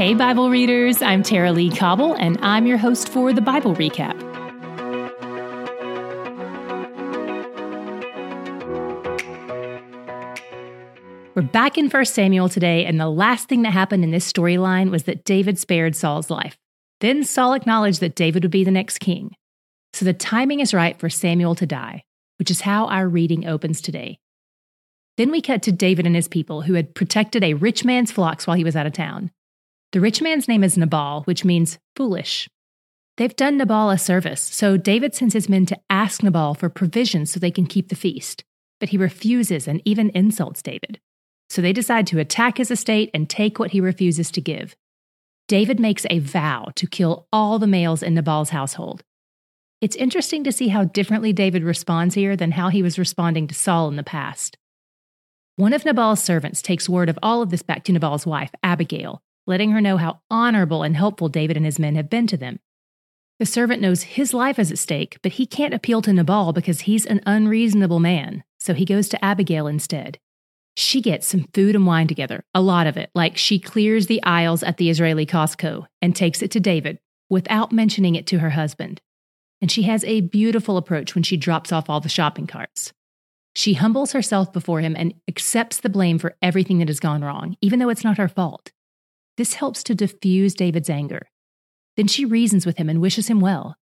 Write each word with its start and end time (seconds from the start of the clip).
Hey, 0.00 0.14
Bible 0.14 0.48
readers, 0.48 1.02
I'm 1.02 1.22
Tara-Leigh 1.22 1.76
Cobble, 1.76 2.14
and 2.14 2.38
I'm 2.40 2.66
your 2.66 2.78
host 2.78 3.10
for 3.10 3.34
the 3.34 3.42
Bible 3.42 3.74
Recap. 3.74 4.18
We're 11.34 11.42
back 11.42 11.76
in 11.76 11.90
1 11.90 12.04
Samuel 12.06 12.48
today, 12.48 12.86
and 12.86 12.98
the 12.98 13.10
last 13.10 13.46
thing 13.50 13.60
that 13.60 13.74
happened 13.74 14.02
in 14.02 14.10
this 14.10 14.32
storyline 14.32 14.90
was 14.90 15.02
that 15.02 15.24
David 15.24 15.58
spared 15.58 15.94
Saul's 15.94 16.30
life. 16.30 16.56
Then 17.00 17.22
Saul 17.22 17.52
acknowledged 17.52 18.00
that 18.00 18.14
David 18.14 18.42
would 18.42 18.50
be 18.50 18.64
the 18.64 18.70
next 18.70 19.00
king. 19.00 19.34
So 19.92 20.06
the 20.06 20.14
timing 20.14 20.60
is 20.60 20.72
right 20.72 20.98
for 20.98 21.10
Samuel 21.10 21.54
to 21.56 21.66
die, 21.66 22.04
which 22.38 22.50
is 22.50 22.62
how 22.62 22.86
our 22.86 23.06
reading 23.06 23.46
opens 23.46 23.82
today. 23.82 24.18
Then 25.18 25.30
we 25.30 25.42
cut 25.42 25.60
to 25.64 25.72
David 25.72 26.06
and 26.06 26.16
his 26.16 26.26
people 26.26 26.62
who 26.62 26.72
had 26.72 26.94
protected 26.94 27.44
a 27.44 27.52
rich 27.52 27.84
man's 27.84 28.10
flocks 28.10 28.46
while 28.46 28.56
he 28.56 28.64
was 28.64 28.76
out 28.76 28.86
of 28.86 28.94
town. 28.94 29.30
The 29.92 30.00
rich 30.00 30.22
man's 30.22 30.46
name 30.46 30.62
is 30.62 30.78
Nabal, 30.78 31.22
which 31.22 31.44
means 31.44 31.78
foolish. 31.96 32.48
They've 33.16 33.34
done 33.34 33.58
Nabal 33.58 33.90
a 33.90 33.98
service, 33.98 34.40
so 34.40 34.76
David 34.76 35.14
sends 35.14 35.34
his 35.34 35.48
men 35.48 35.66
to 35.66 35.78
ask 35.90 36.22
Nabal 36.22 36.54
for 36.54 36.68
provisions 36.68 37.32
so 37.32 37.40
they 37.40 37.50
can 37.50 37.66
keep 37.66 37.88
the 37.88 37.96
feast. 37.96 38.44
But 38.78 38.90
he 38.90 38.96
refuses 38.96 39.66
and 39.66 39.82
even 39.84 40.10
insults 40.10 40.62
David. 40.62 41.00
So 41.48 41.60
they 41.60 41.72
decide 41.72 42.06
to 42.06 42.20
attack 42.20 42.58
his 42.58 42.70
estate 42.70 43.10
and 43.12 43.28
take 43.28 43.58
what 43.58 43.72
he 43.72 43.80
refuses 43.80 44.30
to 44.30 44.40
give. 44.40 44.76
David 45.48 45.80
makes 45.80 46.06
a 46.08 46.20
vow 46.20 46.68
to 46.76 46.86
kill 46.86 47.26
all 47.32 47.58
the 47.58 47.66
males 47.66 48.04
in 48.04 48.14
Nabal's 48.14 48.50
household. 48.50 49.02
It's 49.80 49.96
interesting 49.96 50.44
to 50.44 50.52
see 50.52 50.68
how 50.68 50.84
differently 50.84 51.32
David 51.32 51.64
responds 51.64 52.14
here 52.14 52.36
than 52.36 52.52
how 52.52 52.68
he 52.68 52.82
was 52.82 52.98
responding 52.98 53.48
to 53.48 53.54
Saul 53.54 53.88
in 53.88 53.96
the 53.96 54.04
past. 54.04 54.56
One 55.56 55.72
of 55.72 55.84
Nabal's 55.84 56.22
servants 56.22 56.62
takes 56.62 56.88
word 56.88 57.08
of 57.08 57.18
all 57.22 57.42
of 57.42 57.50
this 57.50 57.62
back 57.62 57.82
to 57.84 57.92
Nabal's 57.92 58.24
wife, 58.24 58.52
Abigail, 58.62 59.20
letting 59.46 59.72
her 59.72 59.80
know 59.80 59.96
how 59.96 60.20
honorable 60.30 60.82
and 60.82 60.96
helpful 60.96 61.28
David 61.28 61.56
and 61.56 61.66
his 61.66 61.78
men 61.78 61.94
have 61.94 62.10
been 62.10 62.26
to 62.28 62.36
them. 62.36 62.60
The 63.38 63.46
servant 63.46 63.80
knows 63.80 64.02
his 64.02 64.34
life 64.34 64.58
is 64.58 64.70
at 64.70 64.78
stake, 64.78 65.18
but 65.22 65.32
he 65.32 65.46
can't 65.46 65.72
appeal 65.72 66.02
to 66.02 66.12
Nabal 66.12 66.52
because 66.52 66.82
he's 66.82 67.06
an 67.06 67.22
unreasonable 67.24 67.98
man, 67.98 68.44
so 68.58 68.74
he 68.74 68.84
goes 68.84 69.08
to 69.08 69.24
Abigail 69.24 69.66
instead. 69.66 70.18
She 70.76 71.00
gets 71.00 71.26
some 71.26 71.46
food 71.54 71.74
and 71.74 71.86
wine 71.86 72.06
together, 72.06 72.44
a 72.54 72.60
lot 72.60 72.86
of 72.86 72.96
it, 72.96 73.10
like 73.14 73.36
she 73.36 73.58
clears 73.58 74.06
the 74.06 74.22
aisles 74.22 74.62
at 74.62 74.76
the 74.76 74.90
Israeli 74.90 75.26
Costco 75.26 75.86
and 76.00 76.14
takes 76.14 76.42
it 76.42 76.50
to 76.52 76.60
David 76.60 76.98
without 77.28 77.72
mentioning 77.72 78.14
it 78.14 78.26
to 78.26 78.38
her 78.40 78.50
husband. 78.50 79.00
And 79.60 79.70
she 79.70 79.82
has 79.82 80.04
a 80.04 80.20
beautiful 80.20 80.76
approach 80.76 81.14
when 81.14 81.22
she 81.22 81.36
drops 81.36 81.72
off 81.72 81.88
all 81.88 82.00
the 82.00 82.08
shopping 82.08 82.46
carts. 82.46 82.92
She 83.54 83.74
humbles 83.74 84.12
herself 84.12 84.52
before 84.52 84.80
him 84.80 84.94
and 84.96 85.14
accepts 85.28 85.78
the 85.78 85.88
blame 85.88 86.18
for 86.18 86.36
everything 86.40 86.78
that 86.78 86.88
has 86.88 87.00
gone 87.00 87.22
wrong, 87.22 87.56
even 87.60 87.78
though 87.78 87.88
it's 87.88 88.04
not 88.04 88.18
her 88.18 88.28
fault. 88.28 88.70
This 89.40 89.54
helps 89.54 89.82
to 89.84 89.94
diffuse 89.94 90.52
David's 90.52 90.90
anger. 90.90 91.30
Then 91.96 92.08
she 92.08 92.26
reasons 92.26 92.66
with 92.66 92.76
him 92.76 92.90
and 92.90 93.00
wishes 93.00 93.28
him 93.28 93.40
well. 93.40 93.74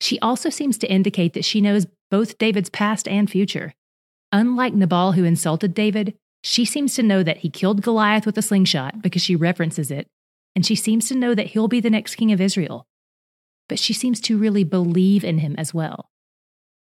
She 0.00 0.16
also 0.20 0.48
seems 0.48 0.78
to 0.78 0.88
indicate 0.88 1.32
that 1.32 1.44
she 1.44 1.60
knows 1.60 1.88
both 2.08 2.38
David's 2.38 2.70
past 2.70 3.08
and 3.08 3.28
future. 3.28 3.74
Unlike 4.30 4.74
Nabal, 4.74 5.10
who 5.10 5.24
insulted 5.24 5.74
David, 5.74 6.14
she 6.44 6.64
seems 6.64 6.94
to 6.94 7.02
know 7.02 7.24
that 7.24 7.38
he 7.38 7.50
killed 7.50 7.82
Goliath 7.82 8.26
with 8.26 8.38
a 8.38 8.42
slingshot 8.42 9.02
because 9.02 9.22
she 9.22 9.34
references 9.34 9.90
it, 9.90 10.06
and 10.54 10.64
she 10.64 10.76
seems 10.76 11.08
to 11.08 11.16
know 11.16 11.34
that 11.34 11.48
he'll 11.48 11.66
be 11.66 11.80
the 11.80 11.90
next 11.90 12.14
king 12.14 12.30
of 12.30 12.40
Israel. 12.40 12.86
But 13.68 13.80
she 13.80 13.92
seems 13.92 14.20
to 14.20 14.38
really 14.38 14.62
believe 14.62 15.24
in 15.24 15.38
him 15.38 15.56
as 15.58 15.74
well. 15.74 16.10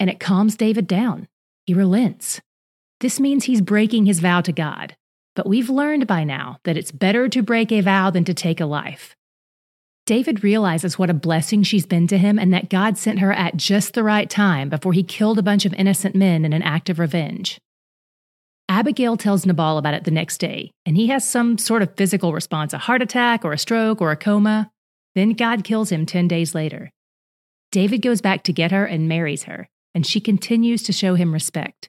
And 0.00 0.10
it 0.10 0.18
calms 0.18 0.56
David 0.56 0.88
down. 0.88 1.28
He 1.66 1.72
relents. 1.72 2.40
This 2.98 3.20
means 3.20 3.44
he's 3.44 3.60
breaking 3.60 4.06
his 4.06 4.18
vow 4.18 4.40
to 4.40 4.52
God. 4.52 4.96
But 5.34 5.48
we've 5.48 5.70
learned 5.70 6.06
by 6.06 6.24
now 6.24 6.58
that 6.64 6.76
it's 6.76 6.92
better 6.92 7.28
to 7.28 7.42
break 7.42 7.72
a 7.72 7.80
vow 7.80 8.10
than 8.10 8.24
to 8.24 8.34
take 8.34 8.60
a 8.60 8.66
life. 8.66 9.16
David 10.04 10.42
realizes 10.42 10.98
what 10.98 11.10
a 11.10 11.14
blessing 11.14 11.62
she's 11.62 11.86
been 11.86 12.06
to 12.08 12.18
him 12.18 12.38
and 12.38 12.52
that 12.52 12.68
God 12.68 12.98
sent 12.98 13.20
her 13.20 13.32
at 13.32 13.56
just 13.56 13.94
the 13.94 14.02
right 14.02 14.28
time 14.28 14.68
before 14.68 14.92
he 14.92 15.02
killed 15.02 15.38
a 15.38 15.42
bunch 15.42 15.64
of 15.64 15.72
innocent 15.74 16.14
men 16.14 16.44
in 16.44 16.52
an 16.52 16.62
act 16.62 16.90
of 16.90 16.98
revenge. 16.98 17.58
Abigail 18.68 19.16
tells 19.16 19.46
Nabal 19.46 19.78
about 19.78 19.94
it 19.94 20.04
the 20.04 20.10
next 20.10 20.38
day, 20.38 20.70
and 20.84 20.96
he 20.96 21.08
has 21.08 21.28
some 21.28 21.58
sort 21.58 21.82
of 21.82 21.94
physical 21.96 22.32
response 22.32 22.72
a 22.72 22.78
heart 22.78 23.02
attack 23.02 23.44
or 23.44 23.52
a 23.52 23.58
stroke 23.58 24.00
or 24.00 24.10
a 24.10 24.16
coma. 24.16 24.70
Then 25.14 25.34
God 25.34 25.62
kills 25.62 25.92
him 25.92 26.06
10 26.06 26.26
days 26.26 26.54
later. 26.54 26.90
David 27.70 28.02
goes 28.02 28.20
back 28.20 28.42
to 28.44 28.52
get 28.52 28.72
her 28.72 28.84
and 28.84 29.08
marries 29.08 29.44
her, 29.44 29.68
and 29.94 30.06
she 30.06 30.20
continues 30.20 30.82
to 30.84 30.92
show 30.92 31.14
him 31.14 31.32
respect. 31.32 31.88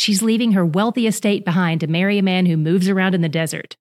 She's 0.00 0.22
leaving 0.22 0.52
her 0.52 0.64
wealthy 0.64 1.06
estate 1.06 1.44
behind 1.44 1.80
to 1.80 1.86
marry 1.86 2.16
a 2.16 2.22
man 2.22 2.46
who 2.46 2.56
moves 2.56 2.88
around 2.88 3.14
in 3.14 3.20
the 3.20 3.28
desert. 3.28 3.76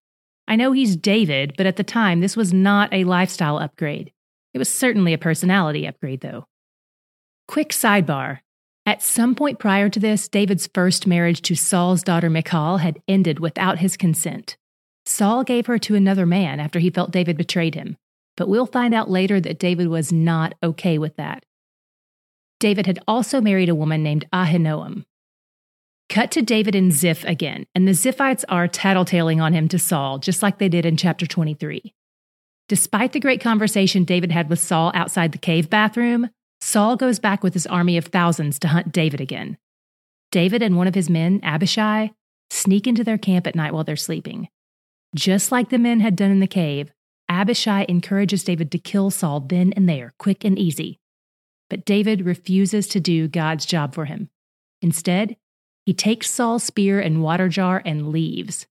I 0.49 0.57
know 0.57 0.73
he's 0.73 0.97
David, 0.97 1.53
but 1.55 1.65
at 1.65 1.77
the 1.77 1.83
time, 1.85 2.19
this 2.19 2.35
was 2.35 2.51
not 2.51 2.91
a 2.91 3.05
lifestyle 3.05 3.57
upgrade. 3.57 4.11
It 4.53 4.57
was 4.57 4.67
certainly 4.67 5.13
a 5.13 5.17
personality 5.17 5.87
upgrade, 5.87 6.19
though. 6.19 6.45
Quick 7.47 7.69
sidebar 7.69 8.39
at 8.85 9.01
some 9.01 9.33
point 9.33 9.59
prior 9.59 9.87
to 9.87 9.97
this, 9.97 10.27
David's 10.27 10.67
first 10.73 11.07
marriage 11.07 11.41
to 11.43 11.55
Saul's 11.55 12.03
daughter 12.03 12.29
Michal 12.29 12.79
had 12.79 13.01
ended 13.07 13.39
without 13.39 13.79
his 13.79 13.95
consent. 13.95 14.57
Saul 15.05 15.45
gave 15.45 15.67
her 15.67 15.79
to 15.79 15.95
another 15.95 16.25
man 16.25 16.59
after 16.59 16.79
he 16.79 16.89
felt 16.89 17.11
David 17.11 17.37
betrayed 17.37 17.75
him, 17.75 17.95
but 18.35 18.49
we'll 18.49 18.65
find 18.65 18.93
out 18.93 19.09
later 19.09 19.39
that 19.39 19.57
David 19.57 19.87
was 19.87 20.11
not 20.11 20.53
okay 20.61 20.97
with 20.97 21.15
that. 21.15 21.45
David 22.59 22.87
had 22.87 22.99
also 23.07 23.39
married 23.39 23.69
a 23.69 23.75
woman 23.75 24.03
named 24.03 24.27
Ahinoam. 24.33 25.05
Cut 26.09 26.31
to 26.31 26.41
David 26.41 26.73
and 26.73 26.91
Ziph 26.91 27.23
again, 27.25 27.67
and 27.75 27.87
the 27.87 27.91
Ziphites 27.91 28.43
are 28.49 28.67
tattletaling 28.67 29.39
on 29.41 29.53
him 29.53 29.67
to 29.67 29.77
Saul, 29.77 30.17
just 30.17 30.41
like 30.41 30.57
they 30.57 30.67
did 30.67 30.83
in 30.83 30.97
chapter 30.97 31.27
23. 31.27 31.93
Despite 32.67 33.13
the 33.13 33.19
great 33.19 33.41
conversation 33.41 34.05
David 34.05 34.31
had 34.31 34.49
with 34.49 34.59
Saul 34.59 34.91
outside 34.95 35.31
the 35.31 35.37
cave 35.37 35.69
bathroom, 35.69 36.31
Saul 36.61 36.95
goes 36.95 37.19
back 37.19 37.43
with 37.43 37.53
his 37.53 37.67
army 37.67 37.95
of 37.95 38.05
thousands 38.05 38.57
to 38.59 38.69
hunt 38.69 38.91
David 38.91 39.21
again. 39.21 39.57
David 40.31 40.63
and 40.63 40.77
one 40.77 40.87
of 40.87 40.95
his 40.95 41.11
men, 41.11 41.39
Abishai, 41.43 42.11
sneak 42.49 42.87
into 42.87 43.03
their 43.03 43.19
camp 43.19 43.45
at 43.45 43.55
night 43.55 43.73
while 43.73 43.83
they're 43.83 43.95
sleeping. 43.95 44.49
Just 45.15 45.51
like 45.51 45.69
the 45.69 45.77
men 45.77 45.99
had 45.99 46.15
done 46.15 46.31
in 46.31 46.39
the 46.39 46.47
cave, 46.47 46.91
Abishai 47.29 47.85
encourages 47.87 48.43
David 48.43 48.71
to 48.71 48.79
kill 48.79 49.11
Saul 49.11 49.41
then 49.41 49.73
and 49.73 49.87
there, 49.87 50.13
quick 50.17 50.43
and 50.43 50.57
easy. 50.57 50.99
But 51.69 51.85
David 51.85 52.25
refuses 52.25 52.87
to 52.87 52.99
do 52.99 53.27
God's 53.27 53.67
job 53.67 53.93
for 53.93 54.05
him. 54.05 54.29
Instead, 54.81 55.35
he 55.89 55.93
takes 55.95 56.29
Saul's 56.29 56.63
spear 56.63 56.99
and 56.99 57.23
water 57.23 57.49
jar 57.49 57.81
and 57.83 58.09
leaves. 58.09 58.67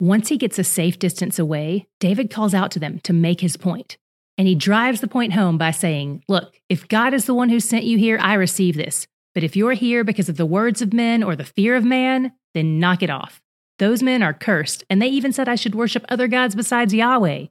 Once 0.00 0.28
he 0.28 0.36
gets 0.36 0.58
a 0.58 0.64
safe 0.64 0.98
distance 0.98 1.38
away, 1.38 1.86
David 2.00 2.32
calls 2.32 2.52
out 2.52 2.72
to 2.72 2.80
them 2.80 2.98
to 3.04 3.12
make 3.12 3.40
his 3.40 3.56
point. 3.56 3.96
And 4.36 4.48
he 4.48 4.56
drives 4.56 5.00
the 5.00 5.06
point 5.06 5.34
home 5.34 5.56
by 5.56 5.70
saying, 5.70 6.24
Look, 6.26 6.58
if 6.68 6.88
God 6.88 7.14
is 7.14 7.26
the 7.26 7.34
one 7.34 7.48
who 7.48 7.60
sent 7.60 7.84
you 7.84 7.96
here, 7.96 8.18
I 8.20 8.34
receive 8.34 8.76
this. 8.76 9.06
But 9.36 9.44
if 9.44 9.54
you're 9.54 9.74
here 9.74 10.02
because 10.02 10.28
of 10.28 10.36
the 10.36 10.44
words 10.44 10.82
of 10.82 10.92
men 10.92 11.22
or 11.22 11.36
the 11.36 11.44
fear 11.44 11.76
of 11.76 11.84
man, 11.84 12.32
then 12.54 12.80
knock 12.80 13.04
it 13.04 13.10
off. 13.10 13.40
Those 13.78 14.02
men 14.02 14.20
are 14.20 14.34
cursed, 14.34 14.82
and 14.90 15.00
they 15.00 15.06
even 15.06 15.32
said 15.32 15.48
I 15.48 15.54
should 15.54 15.76
worship 15.76 16.04
other 16.08 16.26
gods 16.26 16.56
besides 16.56 16.92
Yahweh. 16.92 17.46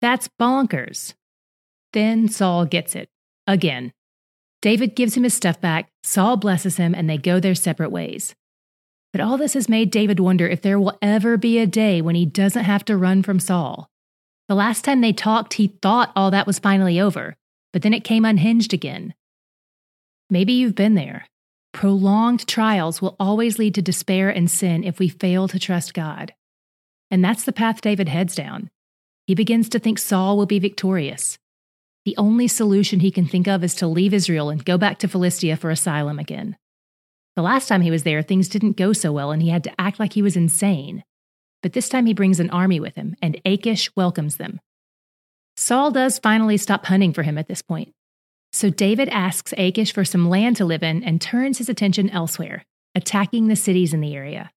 That's 0.00 0.28
bonkers. 0.40 1.14
Then 1.92 2.26
Saul 2.26 2.64
gets 2.64 2.96
it. 2.96 3.08
Again. 3.46 3.92
David 4.62 4.94
gives 4.94 5.16
him 5.16 5.24
his 5.24 5.34
stuff 5.34 5.60
back, 5.60 5.90
Saul 6.04 6.36
blesses 6.36 6.76
him, 6.76 6.94
and 6.94 7.10
they 7.10 7.18
go 7.18 7.40
their 7.40 7.54
separate 7.54 7.90
ways. 7.90 8.34
But 9.12 9.20
all 9.20 9.36
this 9.36 9.54
has 9.54 9.68
made 9.68 9.90
David 9.90 10.20
wonder 10.20 10.48
if 10.48 10.62
there 10.62 10.80
will 10.80 10.96
ever 11.02 11.36
be 11.36 11.58
a 11.58 11.66
day 11.66 12.00
when 12.00 12.14
he 12.14 12.24
doesn't 12.24 12.64
have 12.64 12.84
to 12.86 12.96
run 12.96 13.22
from 13.22 13.40
Saul. 13.40 13.90
The 14.48 14.54
last 14.54 14.84
time 14.84 15.00
they 15.00 15.12
talked, 15.12 15.54
he 15.54 15.78
thought 15.82 16.12
all 16.16 16.30
that 16.30 16.46
was 16.46 16.58
finally 16.58 17.00
over, 17.00 17.36
but 17.72 17.82
then 17.82 17.92
it 17.92 18.04
came 18.04 18.24
unhinged 18.24 18.72
again. 18.72 19.14
Maybe 20.30 20.52
you've 20.52 20.74
been 20.74 20.94
there. 20.94 21.26
Prolonged 21.72 22.46
trials 22.46 23.02
will 23.02 23.16
always 23.18 23.58
lead 23.58 23.74
to 23.74 23.82
despair 23.82 24.30
and 24.30 24.50
sin 24.50 24.84
if 24.84 24.98
we 24.98 25.08
fail 25.08 25.48
to 25.48 25.58
trust 25.58 25.92
God. 25.92 26.32
And 27.10 27.24
that's 27.24 27.44
the 27.44 27.52
path 27.52 27.80
David 27.80 28.08
heads 28.08 28.34
down. 28.34 28.70
He 29.26 29.34
begins 29.34 29.68
to 29.70 29.78
think 29.78 29.98
Saul 29.98 30.36
will 30.36 30.46
be 30.46 30.58
victorious. 30.58 31.38
The 32.04 32.16
only 32.16 32.48
solution 32.48 33.00
he 33.00 33.10
can 33.10 33.26
think 33.26 33.46
of 33.46 33.62
is 33.62 33.74
to 33.76 33.86
leave 33.86 34.12
Israel 34.12 34.50
and 34.50 34.64
go 34.64 34.76
back 34.76 34.98
to 34.98 35.08
Philistia 35.08 35.56
for 35.56 35.70
asylum 35.70 36.18
again. 36.18 36.56
The 37.36 37.42
last 37.42 37.68
time 37.68 37.80
he 37.80 37.90
was 37.90 38.02
there, 38.02 38.22
things 38.22 38.48
didn't 38.48 38.76
go 38.76 38.92
so 38.92 39.12
well, 39.12 39.30
and 39.30 39.40
he 39.40 39.48
had 39.48 39.64
to 39.64 39.80
act 39.80 39.98
like 39.98 40.12
he 40.12 40.22
was 40.22 40.36
insane 40.36 41.04
but 41.62 41.72
this 41.72 41.88
time 41.88 42.06
he 42.06 42.12
brings 42.12 42.40
an 42.40 42.50
army 42.50 42.80
with 42.80 42.96
him, 42.96 43.16
and 43.22 43.40
Achish 43.44 43.90
welcomes 43.96 44.36
them. 44.36 44.60
Saul 45.56 45.90
does 45.92 46.18
finally 46.18 46.56
stop 46.56 46.86
hunting 46.86 47.12
for 47.12 47.22
him 47.22 47.38
at 47.38 47.46
this 47.46 47.62
point. 47.62 47.92
So 48.52 48.68
David 48.68 49.08
asks 49.08 49.54
Achish 49.56 49.94
for 49.94 50.04
some 50.04 50.28
land 50.28 50.56
to 50.56 50.64
live 50.64 50.82
in 50.82 51.02
and 51.04 51.20
turns 51.20 51.58
his 51.58 51.68
attention 51.68 52.10
elsewhere, 52.10 52.64
attacking 52.94 53.46
the 53.46 53.56
cities 53.56 53.94
in 53.94 54.00
the 54.00 54.14
area. 54.14 54.50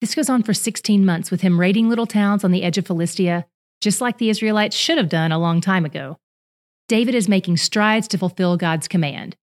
This 0.00 0.14
goes 0.14 0.28
on 0.28 0.42
for 0.42 0.52
16 0.52 1.04
months 1.04 1.30
with 1.30 1.40
him 1.40 1.58
raiding 1.58 1.88
little 1.88 2.06
towns 2.06 2.44
on 2.44 2.52
the 2.52 2.62
edge 2.62 2.78
of 2.78 2.86
Philistia, 2.86 3.46
just 3.80 4.00
like 4.00 4.18
the 4.18 4.28
Israelites 4.28 4.76
should 4.76 4.98
have 4.98 5.08
done 5.08 5.32
a 5.32 5.38
long 5.38 5.60
time 5.60 5.84
ago. 5.84 6.18
David 6.88 7.14
is 7.14 7.28
making 7.28 7.56
strides 7.56 8.08
to 8.08 8.18
fulfill 8.18 8.56
God's 8.56 8.88
command. 8.88 9.36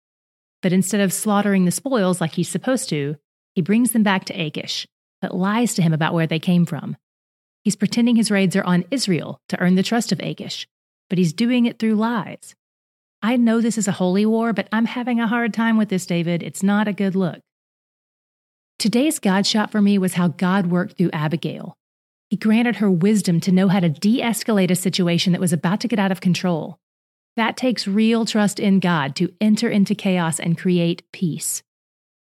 But 0.62 0.74
instead 0.74 1.00
of 1.00 1.14
slaughtering 1.14 1.66
the 1.66 1.72
spoils 1.72 2.20
like 2.20 2.34
he's 2.34 2.50
supposed 2.50 2.90
to, 2.90 3.16
he 3.56 3.62
brings 3.62 3.92
them 3.92 4.04
back 4.04 4.26
to 4.26 4.34
Achish, 4.34 4.86
but 5.22 5.36
lies 5.36 5.74
to 5.76 5.82
him 5.82 5.94
about 5.94 6.14
where 6.14 6.28
they 6.28 6.40
came 6.40 6.66
from. 6.66 6.98
He's 7.64 7.76
pretending 7.76 8.16
his 8.16 8.32
raids 8.32 8.56
are 8.56 8.64
on 8.64 8.86
Israel 8.92 9.40
to 9.50 9.60
earn 9.60 9.76
the 9.76 9.84
trust 9.84 10.12
of 10.12 10.20
Achish, 10.20 10.68
but 11.10 11.18
he's 11.18 11.34
doing 11.34 11.66
it 11.66 11.80
through 11.80 11.96
lies. 11.96 12.56
I 13.22 13.36
know 13.36 13.60
this 13.60 13.78
is 13.78 13.88
a 13.88 13.94
holy 13.94 14.26
war, 14.26 14.54
but 14.54 14.70
I'm 14.72 14.86
having 14.86 15.20
a 15.20 15.28
hard 15.28 15.54
time 15.54 15.78
with 15.78 15.90
this, 15.90 16.06
David. 16.06 16.42
It's 16.42 16.64
not 16.64 16.88
a 16.88 16.94
good 16.94 17.16
look. 17.16 17.40
Today's 18.78 19.20
God 19.20 19.46
shot 19.46 19.72
for 19.72 19.82
me 19.82 19.98
was 19.98 20.14
how 20.14 20.30
God 20.30 20.68
worked 20.68 20.98
through 20.98 21.12
Abigail. 21.12 21.76
He 22.30 22.38
granted 22.38 22.78
her 22.78 22.90
wisdom 22.90 23.42
to 23.42 23.52
know 23.52 23.68
how 23.68 23.82
to 23.82 23.90
de 23.90 24.22
escalate 24.22 24.72
a 24.72 24.76
situation 24.76 25.34
that 25.34 25.42
was 25.42 25.52
about 25.52 25.82
to 25.82 25.88
get 25.88 26.00
out 26.00 26.14
of 26.14 26.22
control. 26.22 26.78
That 27.40 27.56
takes 27.56 27.88
real 27.88 28.26
trust 28.26 28.60
in 28.60 28.82
God 28.82 29.16
to 29.16 29.34
enter 29.40 29.70
into 29.70 29.96
chaos 29.96 30.42
and 30.42 30.58
create 30.58 31.10
peace. 31.14 31.64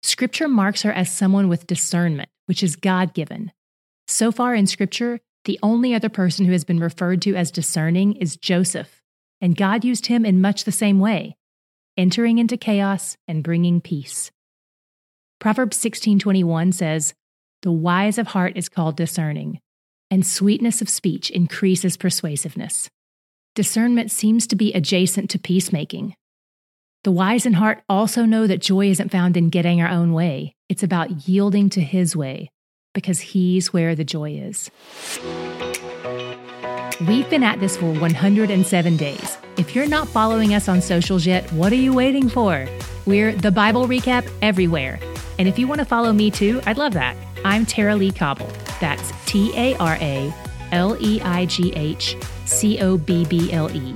Scripture 0.05 0.47
marks 0.47 0.83
her 0.83 0.93
as 0.93 1.11
someone 1.11 1.49
with 1.49 1.67
discernment, 1.67 2.29
which 2.47 2.63
is 2.63 2.77
God 2.77 3.13
given. 3.13 3.51
So 4.07 4.31
far 4.31 4.55
in 4.55 4.69
Scripture, 4.69 5.19
the 5.45 5.59
only 5.61 5.93
other 5.93 6.09
person 6.09 6.47
who 6.47 6.53
has 6.53 6.63
been 6.63 6.79
referred 6.79 7.21
to 7.23 7.35
as 7.35 7.51
discerning 7.51 8.13
is 8.13 8.37
Joseph, 8.37 9.03
and 9.41 9.57
God 9.57 9.85
used 9.85 10.07
him 10.07 10.25
in 10.25 10.41
much 10.41 10.63
the 10.63 10.71
same 10.71 11.01
way, 11.01 11.37
entering 11.97 12.39
into 12.39 12.57
chaos 12.57 13.17
and 13.27 13.43
bringing 13.43 13.81
peace. 13.81 14.31
Proverbs 15.41 15.77
16:21 15.79 16.71
says, 16.71 17.13
"The 17.63 17.73
wise 17.73 18.19
of 18.19 18.29
heart 18.29 18.57
is 18.57 18.69
called 18.69 18.97
discerning, 18.97 19.59
and 20.13 20.25
sweetness 20.25 20.81
of 20.81 20.89
speech 20.89 21.29
increases 21.29 21.97
persuasiveness." 21.97 22.89
Discernment 23.55 24.11
seems 24.11 24.47
to 24.47 24.57
be 24.57 24.73
adjacent 24.73 25.29
to 25.29 25.39
peacemaking. 25.39 26.15
The 27.05 27.13
wise 27.13 27.45
in 27.45 27.53
heart 27.53 27.83
also 27.87 28.25
know 28.25 28.47
that 28.47 28.63
joy 28.63 28.87
isn't 28.87 29.11
found 29.11 29.37
in 29.37 29.51
getting 29.51 29.83
our 29.83 29.91
own 29.91 30.15
way. 30.15 30.55
It's 30.71 30.83
about 30.83 31.29
yielding 31.29 31.69
to 31.71 31.83
his 31.83 32.17
way, 32.17 32.51
because 32.95 33.21
he's 33.21 33.71
where 33.71 33.95
the 33.95 34.05
joy 34.05 34.31
is. 34.37 34.71
We've 37.07 37.29
been 37.29 37.43
at 37.43 37.61
this 37.61 37.77
for 37.77 37.93
107 37.93 38.97
days. 38.97 39.37
If 39.59 39.75
you're 39.75 39.87
not 39.87 40.09
following 40.09 40.55
us 40.55 40.67
on 40.67 40.81
socials 40.81 41.27
yet, 41.27 41.53
what 41.53 41.73
are 41.73 41.77
you 41.77 41.93
waiting 41.93 42.31
for? 42.31 42.67
We're 43.05 43.33
the 43.33 43.51
Bible 43.51 43.87
Recap 43.87 44.27
everywhere. 44.41 44.99
And 45.39 45.47
if 45.47 45.59
you 45.59 45.67
want 45.67 45.81
to 45.81 45.85
follow 45.85 46.15
me 46.15 46.31
too, 46.31 46.63
I'd 46.65 46.79
love 46.79 46.95
that. 46.95 47.19
I'm 47.45 47.67
Tara-Leigh 47.67 48.13
Cobble. 48.13 48.51
That's 48.81 49.13
T 49.27 49.53
A 49.57 49.77
R 49.77 49.99
A 50.01 50.33
L 50.73 50.97
E 51.01 51.21
I 51.21 51.47
G 51.47 51.73
H 51.77 52.17
C 52.47 52.81
O 52.81 52.99
B 52.99 53.25
B 53.25 53.53
L 53.53 53.71
E. 53.71 53.95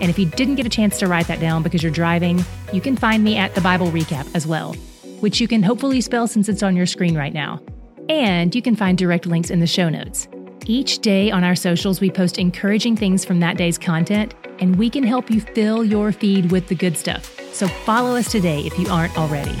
And 0.00 0.10
if 0.10 0.18
you 0.18 0.26
didn't 0.26 0.56
get 0.56 0.66
a 0.66 0.68
chance 0.68 0.98
to 0.98 1.08
write 1.08 1.26
that 1.26 1.40
down 1.40 1.62
because 1.62 1.82
you're 1.82 1.90
driving, 1.90 2.44
you 2.72 2.80
can 2.80 2.96
find 2.96 3.24
me 3.24 3.36
at 3.36 3.54
the 3.54 3.60
Bible 3.60 3.90
Recap 3.90 4.32
as 4.34 4.46
well, 4.46 4.74
which 5.20 5.40
you 5.40 5.48
can 5.48 5.62
hopefully 5.62 6.00
spell 6.00 6.28
since 6.28 6.48
it's 6.48 6.62
on 6.62 6.76
your 6.76 6.86
screen 6.86 7.16
right 7.16 7.32
now. 7.32 7.60
And 8.08 8.54
you 8.54 8.62
can 8.62 8.76
find 8.76 8.96
direct 8.96 9.26
links 9.26 9.50
in 9.50 9.60
the 9.60 9.66
show 9.66 9.88
notes. 9.88 10.28
Each 10.66 10.98
day 10.98 11.30
on 11.30 11.44
our 11.44 11.56
socials, 11.56 12.00
we 12.00 12.10
post 12.10 12.38
encouraging 12.38 12.94
things 12.94 13.24
from 13.24 13.40
that 13.40 13.56
day's 13.56 13.78
content, 13.78 14.34
and 14.60 14.76
we 14.76 14.90
can 14.90 15.02
help 15.02 15.30
you 15.30 15.40
fill 15.40 15.82
your 15.82 16.12
feed 16.12 16.52
with 16.52 16.68
the 16.68 16.74
good 16.74 16.96
stuff. 16.96 17.34
So 17.52 17.66
follow 17.66 18.16
us 18.16 18.30
today 18.30 18.60
if 18.60 18.78
you 18.78 18.88
aren't 18.88 19.16
already. 19.18 19.56